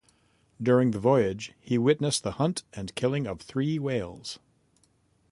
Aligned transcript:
During 0.59 0.89
the 0.89 0.99
voyage 0.99 1.53
he 1.59 1.77
witnessed 1.77 2.23
the 2.23 2.31
hunt 2.31 2.63
and 2.73 2.95
killing 2.95 3.27
of 3.27 3.39
three 3.39 3.77
whales. 3.77 4.39